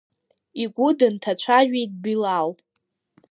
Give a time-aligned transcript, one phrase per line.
[0.61, 2.49] Игәы дынҭацәажәеит Билал.